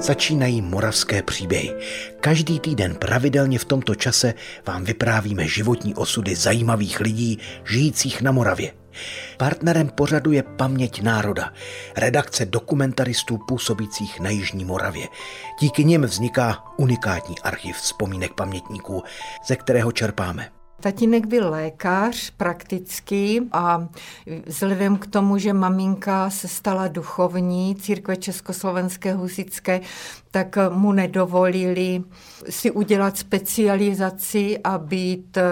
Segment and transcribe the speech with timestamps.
[0.00, 1.74] Začínají moravské příběhy.
[2.20, 4.34] Každý týden pravidelně v tomto čase
[4.66, 8.72] vám vyprávíme životní osudy zajímavých lidí žijících na Moravě.
[9.36, 11.52] Partnerem pořadu je Paměť národa,
[11.96, 15.06] redakce dokumentaristů působících na Jižní Moravě.
[15.60, 19.02] Díky nim vzniká unikátní archiv vzpomínek pamětníků,
[19.46, 23.88] ze kterého čerpáme Tatínek byl lékař praktický a
[24.46, 29.80] vzhledem k tomu, že maminka se stala duchovní církve Československé husické,
[30.30, 32.02] tak mu nedovolili
[32.50, 35.42] si udělat specializaci a být eh,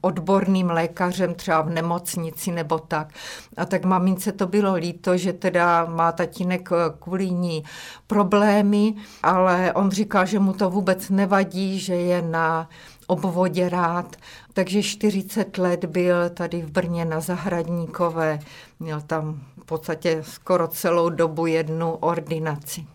[0.00, 3.12] odborným lékařem třeba v nemocnici nebo tak.
[3.56, 7.64] A tak mamince to bylo líto, že teda má tatínek eh, kvůli ní
[8.06, 12.68] problémy, ale on říkal, že mu to vůbec nevadí, že je na
[13.06, 14.16] obvodě rád,
[14.52, 18.38] takže 40 let byl tady v Brně na Zahradníkové,
[18.80, 22.86] měl tam v podstatě skoro celou dobu jednu ordinaci.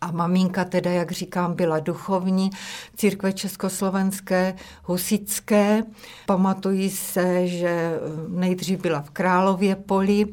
[0.00, 2.50] A maminka teda, jak říkám, byla duchovní
[2.96, 5.82] církve československé, husické.
[6.26, 10.26] Pamatují se, že nejdřív byla v Králově poli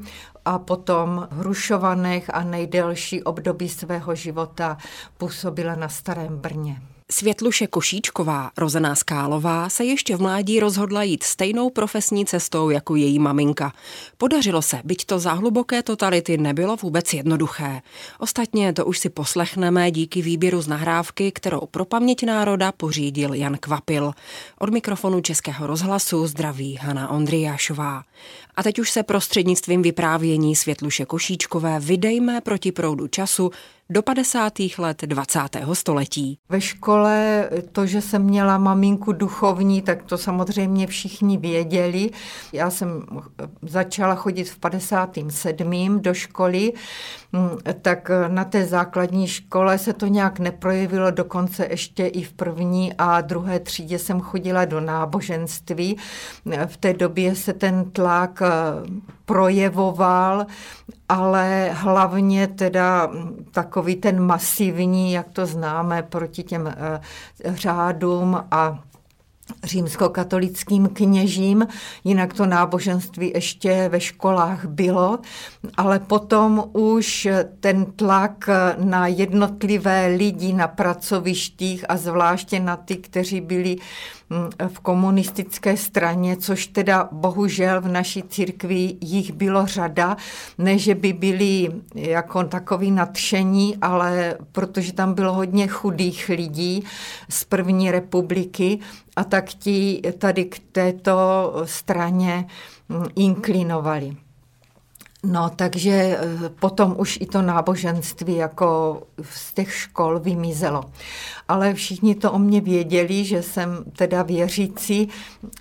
[0.46, 4.78] a potom v Hrušovanech a nejdelší období svého života
[5.18, 6.82] působila na Starém Brně.
[7.16, 13.20] Světluše Košíčková, rozená Skálová, se ještě v mládí rozhodla jít stejnou profesní cestou jako její
[13.20, 13.74] maminka.
[14.18, 17.82] Podařilo se, byť to za hluboké totality nebylo vůbec jednoduché.
[18.20, 23.58] Ostatně to už si poslechneme díky výběru z nahrávky, kterou pro paměť národa pořídil Jan
[23.58, 24.14] Kvapil.
[24.60, 28.04] Od mikrofonu Českého rozhlasu zdraví Hana Ondriášová.
[28.56, 33.52] A teď už se prostřednictvím vyprávění Světluše Košíčkové vydejme proti proudu času
[33.90, 34.54] do 50.
[34.78, 35.40] let 20.
[35.74, 36.40] století.
[36.50, 42.10] Ve škole to, že jsem měla maminku duchovní, tak to samozřejmě všichni věděli.
[42.54, 43.02] Já jsem
[43.62, 46.00] začala chodit v 57.
[46.02, 46.74] do školy,
[47.32, 47.50] mm,
[47.82, 53.22] tak na té základní škole se to nějak neprojevilo, dokonce ještě i v první a
[53.22, 55.98] druhé třídě jsem chodila do náboženství.
[56.66, 58.50] V té době se ten tlak eh,
[59.26, 60.46] projevoval,
[61.10, 63.12] ale hlavně teda
[63.52, 67.02] takový ten masivní, jak to známe, proti těm eh,
[67.44, 68.80] řádům a
[69.64, 71.68] římskokatolickým kněžím,
[72.04, 75.20] jinak to náboženství ještě ve školách bylo,
[75.78, 77.28] ale potom už
[77.60, 83.76] ten tlak na jednotlivé lidi na pracovištích a zvláště na ty, kteří byli
[84.30, 90.18] mm, v komunistické straně, což teda bohužel v naší církvi jich bylo řada,
[90.58, 96.84] ne, že by byli jako takový nadšení, ale protože tam bylo hodně chudých lidí
[97.30, 98.80] z první republiky
[99.16, 101.14] a tak ti tady k této
[101.66, 102.48] straně
[102.90, 104.18] mm, inklinovali.
[105.26, 110.84] No, takže eh, potom už i to náboženství jako z těch škol vymizelo.
[111.48, 115.10] Ale všichni to o mě věděli, že jsem teda věřící,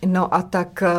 [0.06, 0.90] no a tak eh,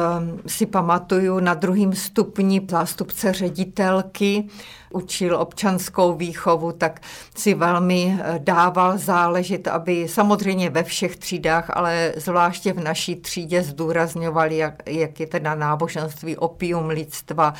[0.47, 4.49] si pamatuju na druhém stupni zástupce ředitelky,
[4.95, 7.01] učil občanskou výchovu, tak
[7.35, 13.63] si velmi eh, dával záležet, aby samozřejmě ve všech třídách, ale zvláště v naší třídě
[13.63, 17.53] zdůrazňovali, jak, jak je teda náboženství opium lidstva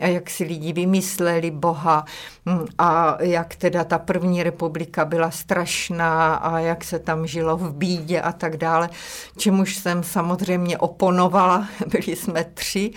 [0.00, 2.04] a jak si lidi vymysleli Boha
[2.46, 7.72] hm, a jak teda ta první republika byla strašná a jak se tam žilo v
[7.72, 8.90] bídě a tak dále,
[9.36, 12.90] čemuž jsem samozřejmě oponovala, byli jsme tři,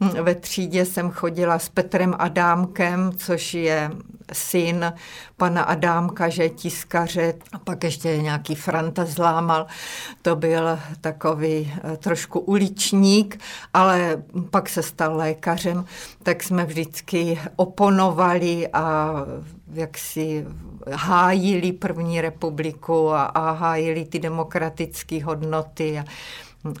[0.00, 3.90] ve třídě jsem chodila s Petrem Adámkem, což je
[4.32, 4.92] syn
[5.36, 9.66] pana Adámka, že tiskaře, a pak ještě nějaký Franta zlámal.
[10.22, 13.40] To byl takový eh, trošku uličník,
[13.74, 15.84] ale pak se stal lékařem,
[16.22, 19.14] tak jsme vždycky oponovali a
[19.72, 20.46] jak si
[20.92, 26.04] hájili první republiku a, a hájili ty demokratické hodnoty a,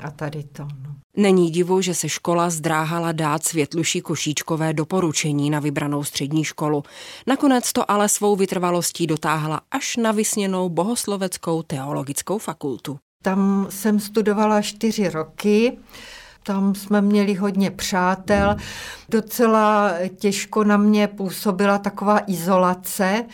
[0.00, 0.62] a tady to.
[0.62, 0.94] No.
[1.16, 6.82] Není divu, že se škola zdráhala dát Světluši Košíčkové doporučení na vybranou střední školu.
[7.26, 12.98] Nakonec to ale svou vytrvalostí dotáhla až na vysněnou bohosloveckou teologickou fakultu.
[13.22, 15.78] Tam jsem studovala čtyři roky.
[16.42, 18.56] Tam jsme měli hodně přátel.
[19.08, 23.24] Docela těžko na mě působila taková izolace,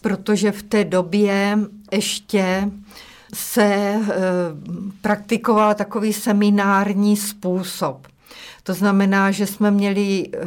[0.00, 1.58] protože v té době
[1.92, 2.70] ještě
[3.34, 4.00] se e,
[5.02, 8.06] praktikoval takový seminární způsob.
[8.68, 10.38] To znamená, že jsme měli eh,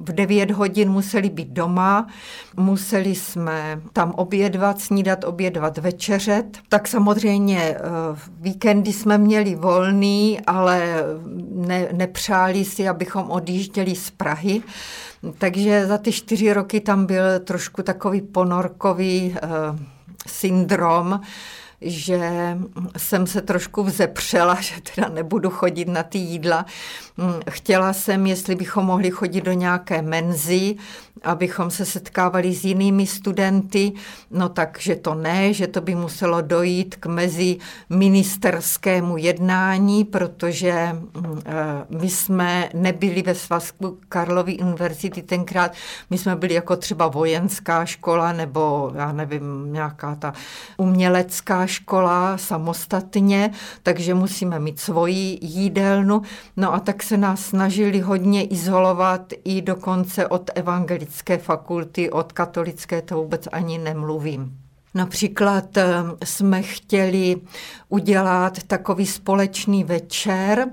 [0.00, 2.06] v 9 hodin museli být doma,
[2.56, 6.58] museli jsme tam obědvat, snídat, obědvat, večeřet.
[6.68, 7.80] Tak samozřejmě eh,
[8.40, 11.04] víkendy jsme měli volný, ale
[11.50, 14.62] ne, nepřáli si, abychom odjížděli z Prahy.
[15.38, 19.36] Takže za ty čtyři roky tam byl trošku takový ponorkový
[20.26, 21.20] syndrom,
[21.80, 22.58] že
[22.96, 26.66] jsem se trošku vzepřela, že teda nebudu chodit na ty jídla.
[27.50, 30.76] Chtěla jsem, jestli bychom mohli chodit do nějaké menzy,
[31.22, 33.92] abychom se setkávali s jinými studenty,
[34.30, 37.56] no takže to ne, že to by muselo dojít k mezi
[37.90, 41.52] ministerskému jednání, protože mm, eh,
[42.00, 45.72] my jsme nebyli ve svazku Karlovy univerzity tenkrát,
[46.10, 50.32] my jsme byli jako třeba vojenská škola nebo já nevím, nějaká ta
[50.76, 53.50] umělecká škola samostatně,
[53.82, 56.22] takže musíme mít svoji jídelnu,
[56.56, 63.02] no a tak se nás snažili hodně izolovat i dokonce od evangelické fakulty, od katolické
[63.02, 64.58] to vůbec ani nemluvím.
[64.94, 65.86] Například eh,
[66.24, 67.36] jsme chtěli
[67.88, 70.66] udělat takový společný večer,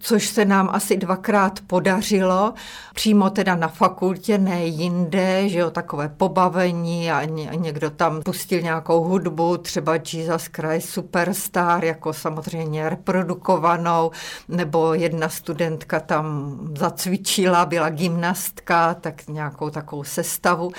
[0.00, 2.54] což se nám asi dvakrát podařilo,
[2.94, 7.24] přímo teda na fakultě, ne jinde, že jo, takové pobavení a
[7.54, 14.10] někdo tam pustil nějakou hudbu, třeba Jesus Christ Superstar, jako samozřejmě reprodukovanou,
[14.48, 20.72] nebo jedna studentka tam zacvičila, byla gymnastka, tak nějakou takovou sestavu.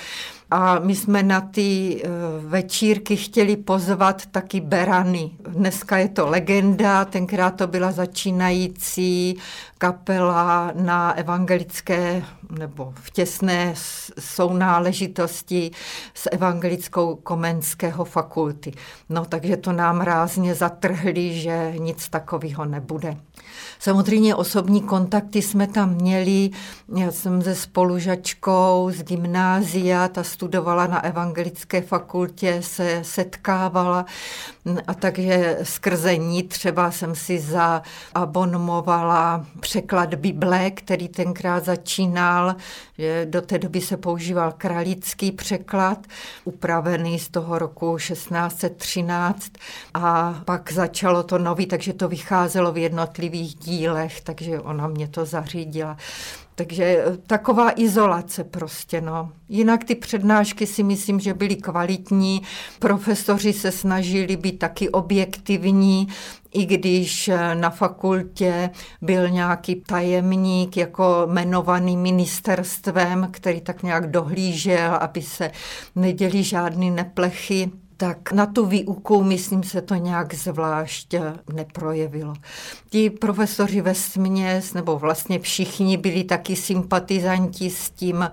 [0.54, 2.08] A my jsme na ty eh,
[2.38, 5.30] večírky chtěli pozvat taky Berany.
[5.48, 9.36] Dneska je to legenda, tenkrát to byla začínající
[9.78, 12.24] kapela na evangelické
[12.58, 13.74] nebo v těsné
[14.18, 15.70] sounáležitosti
[16.14, 18.72] s evangelickou komenského fakulty.
[19.08, 23.16] No takže to nám rázně zatrhli, že nic takového nebude.
[23.78, 26.50] Samozřejmě osobní kontakty jsme tam měli.
[26.96, 34.06] Já jsem se spolužačkou z gymnázia, ta studovala na evangelické fakultě, se setkávala
[34.86, 42.54] a takže skrze ní třeba jsem si zaabonmovala překlad Bible, který tenkrát začínal,
[43.24, 45.98] do té doby se používal kralický překlad,
[46.44, 49.52] upravený z toho roku 1613
[49.94, 55.24] a pak začalo to nový, takže to vycházelo v jednotlivých dílech, takže ona mě to
[55.24, 55.96] zařídila.
[56.54, 59.32] Takže eh, taková izolace prostě, no.
[59.48, 62.42] Jinak ty přednášky si myslím, že byly kvalitní,
[62.78, 66.08] profesoři se snažili být taky objektivní,
[66.52, 68.70] i když eh, na fakultě
[69.02, 75.50] byl nějaký tajemník jako jmenovaný ministerstvem, který tak nějak dohlížel, aby se
[75.94, 77.70] neděli žádný neplechy
[78.02, 81.14] tak na tu výuku, myslím, se to nějak zvlášť
[81.52, 82.34] neprojevilo.
[82.90, 88.30] Ti profesoři ve směs, nebo vlastně všichni byli taky sympatizanti s tím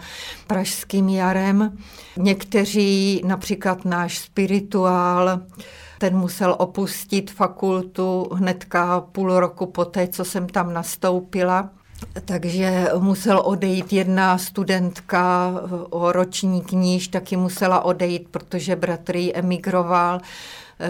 [0.47, 1.77] pražským jarem.
[2.17, 5.39] Někteří, například náš spirituál,
[5.99, 11.69] ten musel opustit fakultu hnedka půl roku poté, co jsem tam nastoupila
[12.25, 15.53] takže musel odejít jedna studentka
[15.89, 20.19] o roční kníž, taky musela odejít, protože bratr jí emigroval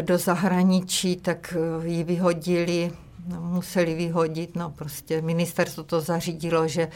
[0.01, 2.91] do zahraničí, tak ji vyhodili,
[3.27, 6.87] no, museli vyhodit, no prostě ministerstvo to zařídilo, že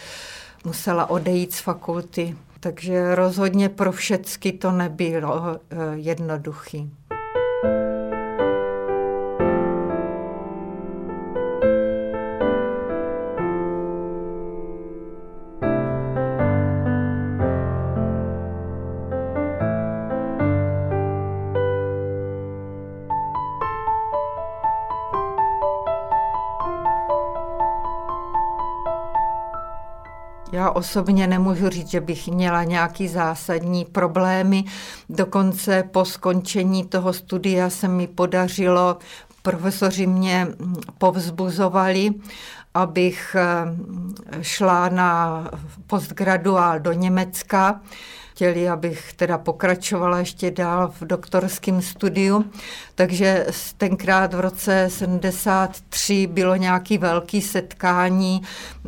[0.65, 2.35] musela odejít z fakulty.
[2.59, 6.77] Takže rozhodně pro všecky to nebylo eh, jednoduché.
[30.63, 34.63] Já osobně nemůžu říct, že bych měla nějaký zásadní problémy.
[35.09, 38.97] Dokonce po skončení toho studia se mi podařilo,
[39.41, 40.47] profesoři mě
[40.97, 42.13] povzbuzovali,
[42.73, 45.43] abych eh, šla na
[45.87, 47.81] postgraduál do Německa
[48.33, 52.45] chtěli, abych teda pokračovala ještě dál v doktorském studiu.
[52.95, 53.45] Takže
[53.77, 58.41] tenkrát v roce 73 bylo nějaký velký setkání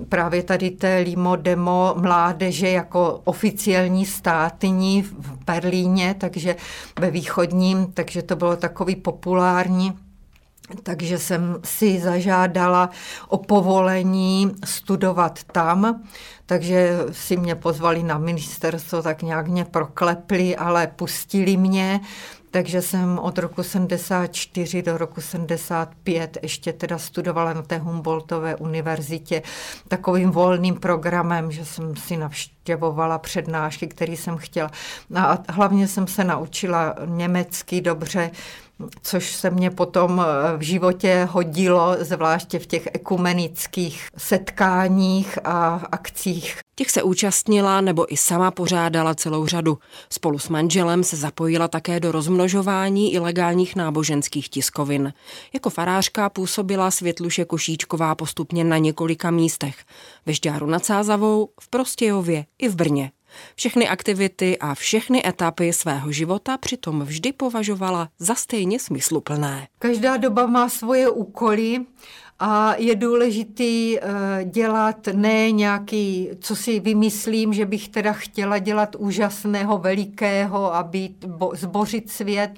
[0.10, 6.56] právě tady té Limo Demo mládeže jako oficiální státní v Berlíně, takže
[7.00, 10.05] ve východním, takže to bylo takový populární.
[10.84, 12.90] Takže jsem si zažádala
[13.28, 16.04] o povolení studovat tam,
[16.46, 22.00] takže si mě pozvali na ministerstvo, tak nějak mě proklepli, ale pustili mě,
[22.56, 29.42] takže jsem od roku 74 do roku 75 ještě teda studovala na té Humboldtové univerzitě
[29.88, 34.72] takovým volným programem, že jsem si navštěvovala přednášky, které jsem chtěla.
[35.16, 38.32] A hlavně jsem se naučila německy dobře,
[39.02, 46.60] což se mě potom eh, v životě hodilo, zvláště v těch ekumenických setkáních a akcích.
[46.76, 49.78] Těch se účastnila nebo i sama pořádala celou řadu.
[50.10, 55.14] Spolu s manželem se zapojila také do rozmnožování ilegálních náboženských tiskovin.
[55.54, 59.76] Jako farářka působila Světluše Košíčková postupně na několika místech.
[60.26, 63.12] Ve Žďáru nad Sázavou, v Prostějově i v Brně.
[63.56, 69.68] Všechny aktivity a všechny etapy svého života přitom vždy považovala za stejně smysluplné.
[69.80, 71.86] Každá doba má svoje úkoly
[72.40, 74.04] a je důležitý eh,
[74.46, 81.26] dělat ne nějaký, co si vymyslím, že bych teda chtěla dělat úžasného, velikého a být,
[81.54, 82.52] zbořit svět,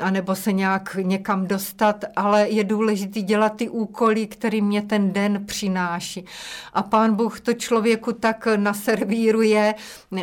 [0.00, 5.46] anebo se nějak někam dostat, ale je důležitý dělat ty úkoly, který mě ten den
[5.46, 6.24] přináší.
[6.72, 9.74] A pán Bůh to člověku tak naservíruje,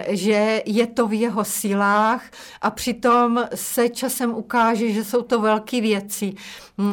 [0.08, 2.24] že je to v jeho silách
[2.62, 6.34] a přitom se časem ukáže, že jsou to velké věci.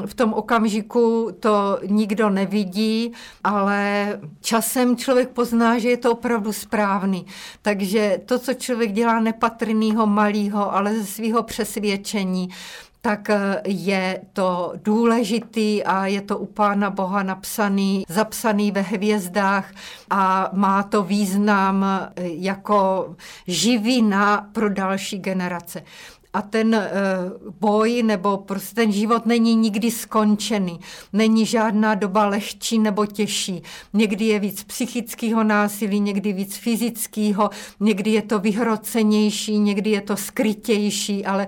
[0.07, 3.13] V tom okamžiku to nikdo nevidí,
[3.45, 3.81] ale
[4.41, 7.27] časem člověk pozná, že je to opravdu správný.
[7.63, 12.49] Takže to, co člověk dělá nepatrnýho, malýho, ale ze svého přesvědčení,
[13.01, 19.71] tak eh, je to důležitý a je to u Pána Boha napsaný, zapsaný ve hvězdách
[20.11, 23.15] a má to význam eh, jako
[23.47, 25.83] živina pro další generace
[26.33, 26.91] a ten eh,
[27.61, 30.81] boj nebo prostě ten život není nikdy skončený.
[31.13, 33.63] Není žádná doba lehčí nebo těžší.
[33.93, 40.17] Někdy je víc psychického násilí, někdy víc fyzického, někdy je to vyhrocenější, někdy je to
[40.17, 41.47] skrytější, ale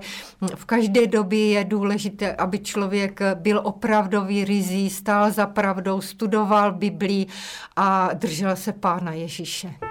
[0.55, 7.25] v každé době je důležité, aby člověk byl opravdový rizí, stál za pravdou, studoval Biblii
[7.75, 9.90] a držel se Pána Ježíše.